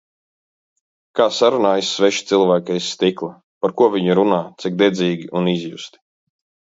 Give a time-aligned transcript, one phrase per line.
[1.19, 3.31] Kā sarunājas sveši cilvēki aiz stikla.
[3.67, 6.03] Par ko viņi runā, cik dedzīgi un izjusti.